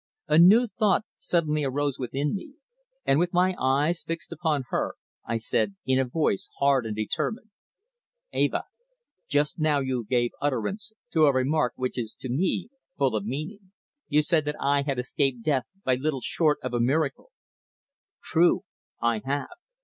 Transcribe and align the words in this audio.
A 0.27 0.39
new 0.39 0.65
thought 0.65 1.05
suddenly 1.19 1.63
arose 1.63 1.99
within 1.99 2.33
me, 2.33 2.55
and 3.05 3.19
with 3.19 3.33
my 3.33 3.55
eyes 3.59 4.03
fixed 4.03 4.31
upon 4.31 4.63
her 4.71 4.95
I 5.27 5.37
said, 5.37 5.75
in 5.85 5.99
a 5.99 6.05
voice 6.05 6.49
hard 6.57 6.87
and 6.87 6.95
determined 6.95 7.51
"Eva, 8.31 8.63
just 9.27 9.59
now 9.59 9.77
you 9.79 10.03
gave 10.09 10.31
utterance 10.41 10.91
to 11.11 11.25
a 11.25 11.31
remark 11.31 11.73
which 11.75 11.99
is 11.99 12.15
to 12.21 12.29
me 12.29 12.69
full 12.97 13.15
of 13.15 13.25
meaning. 13.25 13.73
You 14.07 14.23
said 14.23 14.43
that 14.45 14.59
I 14.59 14.81
had 14.81 14.97
escaped 14.97 15.43
death 15.45 15.67
by 15.85 15.93
little 15.93 16.21
short 16.21 16.57
of 16.63 16.73
a 16.73 16.79
miracle. 16.79 17.29
True, 18.23 18.63
I 19.03 19.21
have." 19.23 19.49